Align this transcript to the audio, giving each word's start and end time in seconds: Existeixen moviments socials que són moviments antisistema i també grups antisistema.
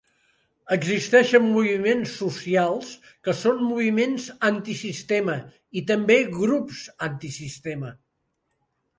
Existeixen 0.75 1.43
moviments 1.47 2.13
socials 2.21 2.93
que 3.27 3.35
són 3.41 3.61
moviments 3.65 4.25
antisistema 4.49 5.35
i 5.81 5.83
també 5.91 6.17
grups 6.39 6.81
antisistema. 7.09 7.93